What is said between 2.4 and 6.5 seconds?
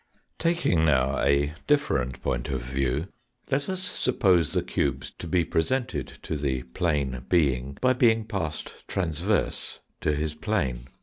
of view, let us suppose the cubes to be presented to